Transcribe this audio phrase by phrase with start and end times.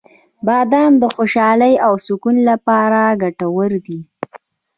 [0.47, 3.99] •بادام د خوشحالۍ او سکون لپاره ګټور دي.